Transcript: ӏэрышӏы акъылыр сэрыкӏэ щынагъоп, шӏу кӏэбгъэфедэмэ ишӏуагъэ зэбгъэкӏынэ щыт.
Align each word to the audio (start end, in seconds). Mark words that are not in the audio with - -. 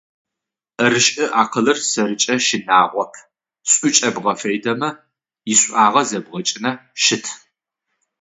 ӏэрышӏы 0.77 1.25
акъылыр 1.41 1.77
сэрыкӏэ 1.89 2.35
щынагъоп, 2.45 3.11
шӏу 3.69 3.89
кӏэбгъэфедэмэ 3.97 4.89
ишӏуагъэ 5.51 6.01
зэбгъэкӏынэ 6.09 6.71
щыт. 7.03 7.25